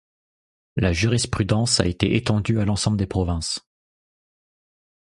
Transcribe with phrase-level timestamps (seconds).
[0.77, 3.59] La jurisprudence a été étendue à l'ensemble des provinces.